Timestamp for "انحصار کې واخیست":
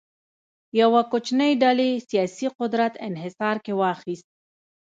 3.07-4.27